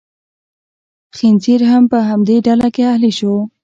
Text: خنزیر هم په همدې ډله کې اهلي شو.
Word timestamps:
خنزیر 1.15 1.61
هم 1.71 1.83
په 1.91 1.97
همدې 2.09 2.37
ډله 2.45 2.67
کې 2.75 2.83
اهلي 2.93 3.11
شو. 3.19 3.33